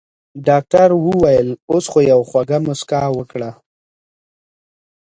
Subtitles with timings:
[0.47, 3.51] ډاکټر وويل خو اوس يوه خوږه مسکا وکړه.